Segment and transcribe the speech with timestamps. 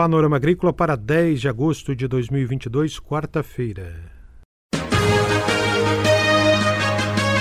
[0.00, 4.10] Panorama Agrícola para 10 de agosto de 2022, quarta-feira.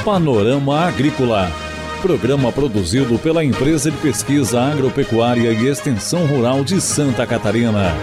[0.03, 1.49] Panorama Agrícola.
[2.01, 7.93] Programa produzido pela Empresa de Pesquisa Agropecuária e Extensão Rural de Santa Catarina.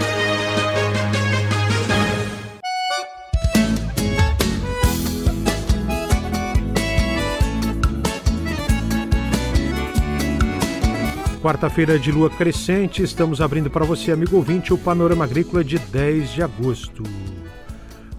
[11.47, 16.33] Quarta-feira de lua crescente, estamos abrindo para você, amigo ouvinte, o Panorama Agrícola de 10
[16.33, 17.03] de agosto.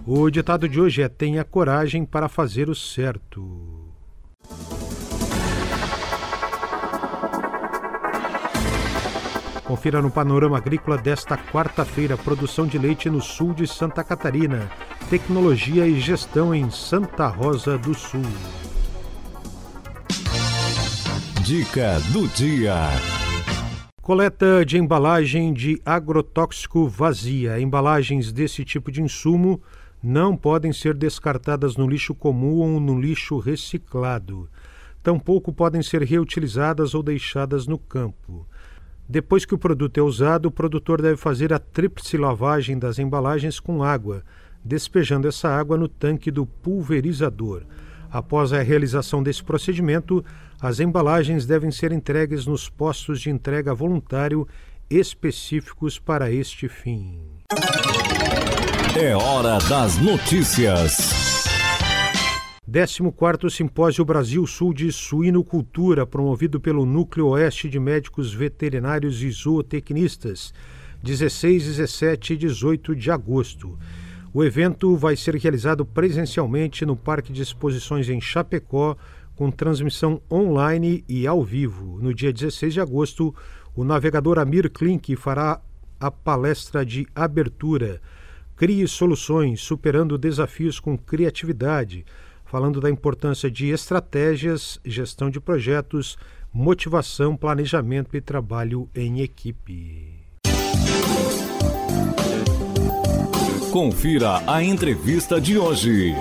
[0.03, 3.87] O ditado de hoje é: tenha coragem para fazer o certo.
[9.63, 14.67] Confira no Panorama Agrícola desta quarta-feira: produção de leite no sul de Santa Catarina,
[15.07, 18.25] tecnologia e gestão em Santa Rosa do Sul.
[21.43, 23.18] Dica do dia.
[24.09, 27.61] Coleta de embalagem de agrotóxico vazia.
[27.61, 29.61] Embalagens desse tipo de insumo
[30.01, 34.49] não podem ser descartadas no lixo comum ou no lixo reciclado.
[35.03, 38.47] Tampouco podem ser reutilizadas ou deixadas no campo.
[39.07, 43.59] Depois que o produto é usado, o produtor deve fazer a tríplice lavagem das embalagens
[43.59, 44.23] com água,
[44.65, 47.61] despejando essa água no tanque do pulverizador.
[48.11, 50.25] Após a realização desse procedimento,
[50.61, 54.47] as embalagens devem ser entregues nos postos de entrega voluntário
[54.89, 57.19] específicos para este fim.
[58.99, 61.19] É hora das notícias.
[62.69, 70.53] 14º Simpósio Brasil Sul de Suinocultura, promovido pelo Núcleo Oeste de Médicos Veterinários e Zootecnistas,
[71.01, 73.79] 16, 17 e 18 de agosto.
[74.31, 78.95] O evento vai ser realizado presencialmente no Parque de Exposições em Chapecó,
[79.39, 81.97] com transmissão online e ao vivo.
[82.01, 83.33] No dia 16 de agosto,
[83.73, 85.61] o navegador Amir Klink fará
[85.97, 88.01] a palestra de abertura.
[88.57, 92.05] Crie soluções, superando desafios com criatividade,
[92.43, 96.17] falando da importância de estratégias, gestão de projetos,
[96.51, 100.19] motivação, planejamento e trabalho em equipe.
[103.71, 106.13] Confira a entrevista de hoje.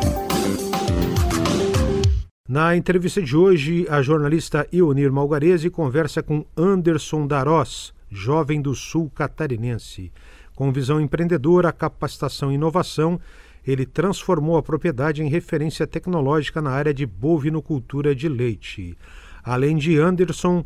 [2.48, 9.10] Na entrevista de hoje, a jornalista Ionir Malgarese conversa com Anderson Darós, jovem do sul
[9.14, 10.10] catarinense.
[10.56, 13.20] Com visão empreendedora, capacitação e inovação,
[13.66, 18.96] ele transformou a propriedade em referência tecnológica na área de bovinocultura de leite.
[19.44, 20.64] Além de Anderson,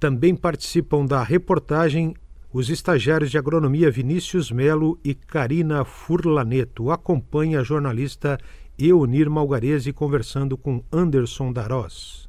[0.00, 2.14] também participam da reportagem
[2.50, 6.90] os estagiários de agronomia Vinícius Melo e Karina Furlaneto.
[6.90, 8.38] Acompanhe a jornalista
[8.78, 12.28] Eunir Malgarese conversando com Anderson Darós.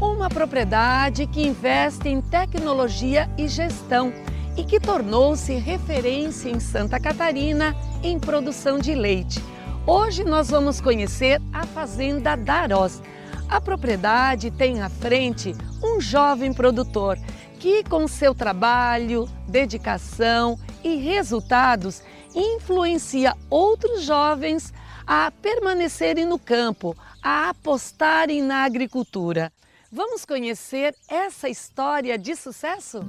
[0.00, 4.12] Uma propriedade que investe em tecnologia e gestão
[4.56, 9.42] e que tornou-se referência em Santa Catarina em produção de leite.
[9.86, 13.02] Hoje nós vamos conhecer a Fazenda Darós
[13.50, 17.18] a propriedade tem à frente um jovem produtor
[17.58, 22.00] que, com seu trabalho, dedicação e resultados,
[22.34, 24.72] influencia outros jovens
[25.06, 29.52] a permanecerem no campo, a apostarem na agricultura.
[29.90, 33.00] Vamos conhecer essa história de sucesso?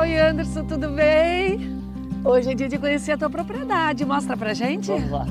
[0.00, 1.78] Oi, Anderson, tudo bem?
[2.24, 4.04] Hoje é dia de conhecer a tua propriedade.
[4.04, 4.86] Mostra pra gente.
[4.86, 5.26] Vamos lá.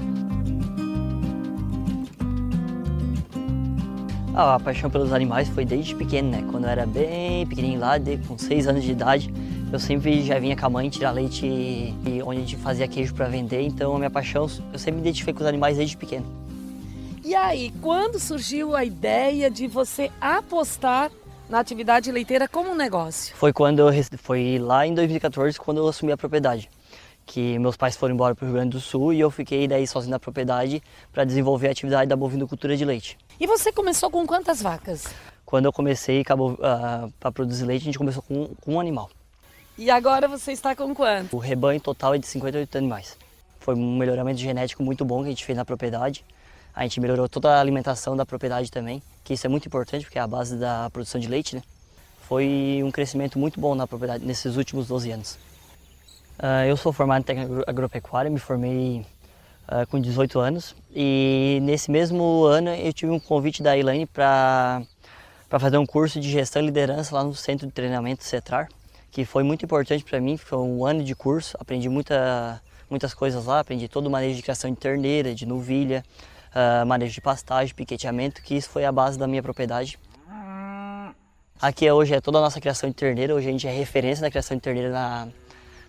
[4.35, 6.46] Ah, a paixão pelos animais foi desde pequeno, né?
[6.52, 7.94] Quando eu era bem pequenininho lá,
[8.28, 9.34] com seis anos de idade,
[9.72, 13.13] eu sempre já vinha com a mãe tirar leite e, onde a gente fazia queijo
[13.13, 13.61] para vender.
[13.61, 16.25] Então a minha paixão, eu sempre me identifiquei com os animais desde pequeno.
[17.23, 21.11] E aí, quando surgiu a ideia de você apostar
[21.50, 23.35] na atividade leiteira como um negócio?
[23.35, 26.69] Foi quando eu, foi lá em 2014 quando eu assumi a propriedade
[27.28, 29.85] que meus pais foram embora para o Rio Grande do Sul e eu fiquei daí
[29.85, 33.17] sozinho na propriedade para desenvolver a atividade da bovinocultura de leite.
[33.39, 35.05] E você começou com quantas vacas?
[35.45, 39.09] Quando eu comecei uh, ah, para produzir leite, a gente começou com, com, um animal.
[39.78, 41.35] E agora você está com quanto?
[41.35, 43.16] O rebanho total é de 58 animais.
[43.59, 46.26] Foi um melhoramento genético muito bom que a gente fez na propriedade.
[46.74, 50.18] A gente melhorou toda a alimentação da propriedade também, que isso é muito importante porque
[50.18, 51.62] é a base da produção de leite, né?
[52.28, 55.34] Foi um crescimento muito bom na propriedade nesses últimos 12 anos.
[56.40, 59.06] Uh, eu sou formado em técnica agropecuária, me formei
[59.68, 64.82] uh, com 18 anos e nesse mesmo ano eu tive um convite da Elaine para
[65.59, 68.70] fazer um curso de gestão e liderança lá no centro de treinamento CETRAR,
[69.12, 73.46] que foi muito importante para mim, foi um ano de curso, aprendi muita, muitas coisas
[73.46, 76.04] lá, aprendi todo o manejo de criação de terneira, de novilha,
[76.52, 79.98] uh, manejo de pastagem, piqueteamento, que isso foi a base da minha propriedade
[81.59, 84.30] Aqui hoje é toda a nossa criação de terneira, hoje a gente é referência na
[84.30, 85.28] criação de terneira na,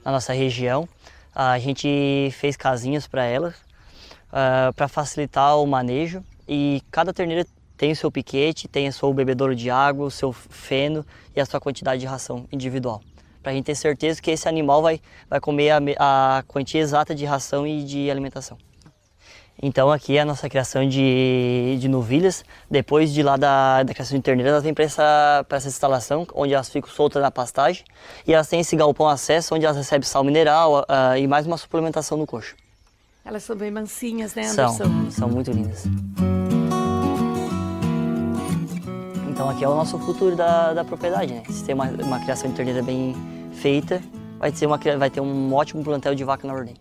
[0.02, 0.88] na nossa região.
[1.34, 7.46] A gente fez casinhas para elas, uh, para facilitar o manejo e cada terneira
[7.78, 11.46] tem o seu piquete, tem o seu bebedouro de água, o seu feno e a
[11.46, 13.00] sua quantidade de ração individual.
[13.40, 17.14] Para a gente ter certeza que esse animal vai, vai comer a, a quantia exata
[17.14, 18.58] de ração e de alimentação.
[19.60, 22.44] Então aqui é a nossa criação de, de novilhas.
[22.70, 26.54] Depois de lá da, da criação de terneiras, elas vêm para essa, essa instalação, onde
[26.54, 27.84] elas ficam soltas na pastagem.
[28.26, 31.56] E elas têm esse galpão acesso, onde elas recebem sal mineral uh, e mais uma
[31.56, 32.54] suplementação no coxo.
[33.24, 34.68] Elas são bem mansinhas, né, Anderson?
[34.68, 35.84] São, são muito lindas.
[39.38, 41.44] Então aqui é o nosso futuro da, da propriedade, né?
[41.48, 43.14] Se tem uma, uma criação de terneira bem
[43.52, 44.02] feita,
[44.36, 46.74] vai ter, uma, vai ter um ótimo plantel de vaca na ordem.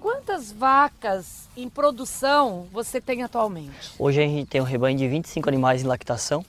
[0.00, 3.92] Quantas vacas em produção você tem atualmente?
[3.96, 6.44] Hoje a gente tem um rebanho de 25 animais em lactação,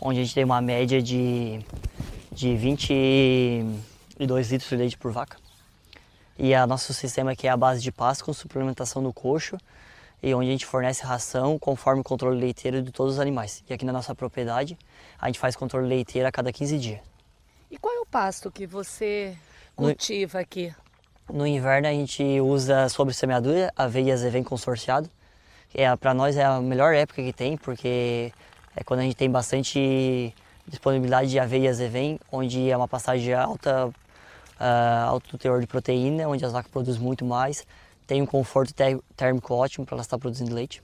[0.00, 1.60] onde a gente tem uma média de,
[2.32, 5.36] de 22 litros de leite por vaca.
[6.38, 9.58] E o nosso sistema aqui é a base de pasto com suplementação no coxo,
[10.24, 13.62] e onde a gente fornece ração conforme o controle leiteiro de todos os animais.
[13.68, 14.78] E aqui na nossa propriedade,
[15.20, 17.00] a gente faz controle leiteiro a cada 15 dias.
[17.70, 19.36] E qual é o pasto que você
[19.76, 20.74] cultiva aqui?
[21.30, 25.10] No inverno a gente usa sobre semeadura, aveia e azevém consorciado.
[25.74, 28.32] É, para nós é a melhor época que tem, porque
[28.74, 30.34] é quando a gente tem bastante
[30.66, 35.66] disponibilidade de aveia e azevém, onde é uma pastagem de alta, uh, alto teor de
[35.66, 37.66] proteína, onde as vacas produzem muito mais,
[38.06, 38.74] tem um conforto
[39.16, 40.82] térmico ótimo para elas estar produzindo leite.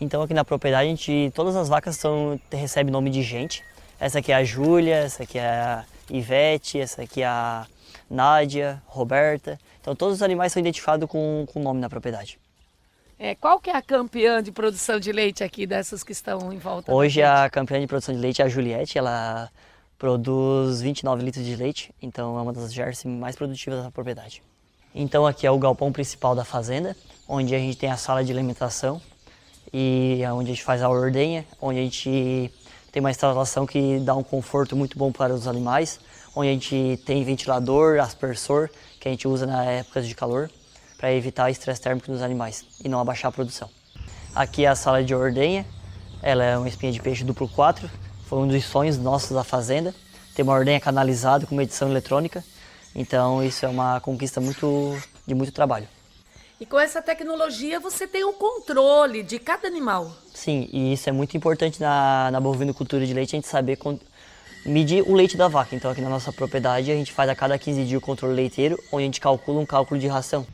[0.00, 3.64] Então aqui na propriedade a gente, todas as vacas são, recebem nome de gente.
[3.98, 7.66] Essa aqui é a Júlia, essa aqui é a Ivete, essa aqui é a
[8.10, 9.58] Nádia, Roberta.
[9.80, 12.38] Então todos os animais são identificados com, nome na propriedade.
[13.18, 16.58] É, qual que é a campeã de produção de leite aqui dessas que estão em
[16.58, 16.92] volta?
[16.92, 19.50] Hoje a campeã de produção de leite é a Juliette, ela
[19.98, 24.42] produz 29 litros de leite, então é uma das jersey mais produtivas da propriedade.
[24.98, 26.96] Então aqui é o galpão principal da fazenda,
[27.28, 28.98] onde a gente tem a sala de alimentação
[29.70, 32.50] e é onde a gente faz a ordenha, onde a gente
[32.90, 36.00] tem uma instalação que dá um conforto muito bom para os animais,
[36.34, 40.50] onde a gente tem ventilador, aspersor, que a gente usa na época de calor,
[40.96, 43.68] para evitar estresse térmico nos animais e não abaixar a produção.
[44.34, 45.66] Aqui é a sala de ordenha,
[46.22, 47.86] ela é uma espinha de peixe duplo 4,
[48.24, 49.94] foi um dos sonhos nossos da fazenda,
[50.34, 52.42] ter uma ordenha canalizada com medição eletrônica,
[52.96, 55.86] então isso é uma conquista muito, de muito trabalho.
[56.58, 60.10] E com essa tecnologia você tem o controle de cada animal.
[60.32, 63.78] Sim, e isso é muito importante na, na bovinocultura de leite, a gente saber
[64.64, 65.76] medir o leite da vaca.
[65.76, 68.82] Então aqui na nossa propriedade a gente faz a cada 15 dias o controle leiteiro,
[68.90, 70.46] onde a gente calcula um cálculo de ração.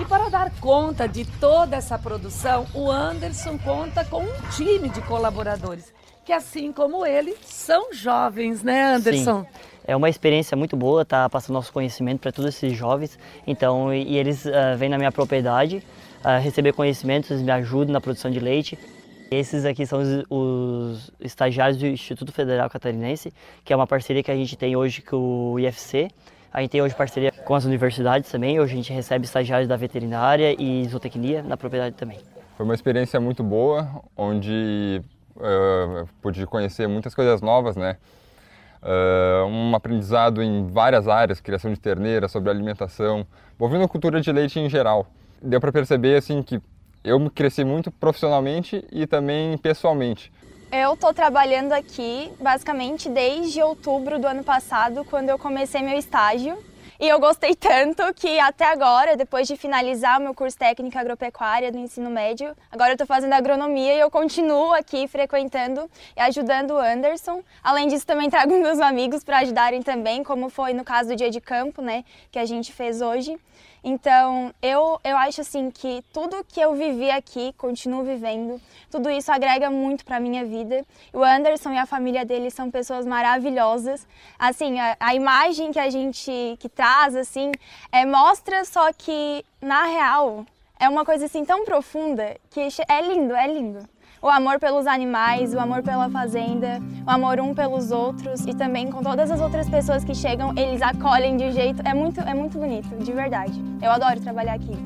[0.00, 5.02] E para dar conta de toda essa produção, o Anderson conta com um time de
[5.02, 5.92] colaboradores,
[6.24, 9.42] que assim como ele, são jovens, né Anderson?
[9.42, 9.71] Sim.
[9.84, 13.18] É uma experiência muito boa, tá passando nosso conhecimento para todos esses jovens.
[13.46, 15.82] Então, e, e eles uh, vêm na minha propriedade
[16.24, 18.78] uh, receber conhecimentos, me ajudam na produção de leite.
[19.30, 23.32] Esses aqui são os, os, estagiários do Instituto Federal Catarinense,
[23.64, 26.08] que é uma parceria que a gente tem hoje com o IFC.
[26.52, 28.60] A gente tem hoje parceria com as universidades também.
[28.60, 32.18] Hoje a gente recebe estagiários da veterinária e zootecnia na propriedade também.
[32.58, 35.00] Foi uma experiência muito boa, onde
[35.36, 37.96] uh, pude conhecer muitas coisas novas, né?
[38.82, 43.24] Uh, um aprendizado em várias áreas, criação de terneira, sobre alimentação,
[43.88, 45.06] cultura de leite em geral.
[45.40, 46.60] Deu para perceber assim que
[47.04, 50.32] eu cresci muito profissionalmente e também pessoalmente.
[50.70, 56.56] Eu estou trabalhando aqui basicamente desde outubro do ano passado, quando eu comecei meu estágio.
[57.02, 61.72] E eu gostei tanto que até agora, depois de finalizar o meu curso técnico agropecuária
[61.72, 66.70] do ensino médio, agora eu estou fazendo agronomia e eu continuo aqui frequentando e ajudando
[66.70, 67.42] o Anderson.
[67.60, 71.28] Além disso, também trago meus amigos para ajudarem também, como foi no caso do dia
[71.28, 73.36] de campo, né, que a gente fez hoje.
[73.84, 78.60] Então, eu, eu acho assim que tudo que eu vivi aqui, continuo vivendo,
[78.90, 80.84] tudo isso agrega muito para minha vida.
[81.12, 84.06] O Anderson e a família dele são pessoas maravilhosas.
[84.38, 87.50] Assim, a, a imagem que a gente que traz assim,
[87.90, 90.46] é, mostra só que na real
[90.78, 93.88] é uma coisa assim tão profunda que é lindo, é lindo
[94.22, 98.88] o amor pelos animais, o amor pela fazenda, o amor um pelos outros e também
[98.88, 102.56] com todas as outras pessoas que chegam, eles acolhem de jeito, é muito, é muito
[102.56, 103.52] bonito, de verdade.
[103.82, 104.78] Eu adoro trabalhar aqui.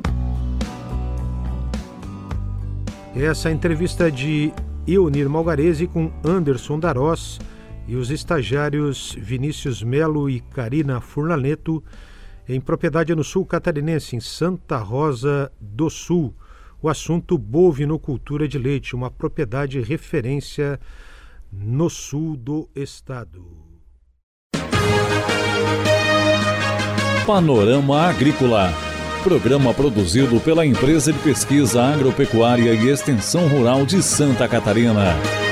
[3.14, 4.54] Essa é entrevista de
[4.86, 7.38] Eunir Malgarese com Anderson Darós
[7.86, 11.84] e os estagiários Vinícius Melo e Karina Furlaneto
[12.48, 16.34] em propriedade no sul catarinense, em Santa Rosa do Sul
[16.82, 20.78] o assunto bovinocultura de leite, uma propriedade referência
[21.52, 23.44] no sul do estado.
[27.26, 28.72] Panorama Agrícola.
[29.24, 35.45] Programa produzido pela Empresa de Pesquisa Agropecuária e Extensão Rural de Santa Catarina.